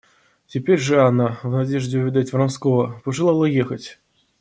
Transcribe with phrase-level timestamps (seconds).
[0.47, 3.99] Теперь же Анна, в надежде увидать Вронского, пожелала ехать.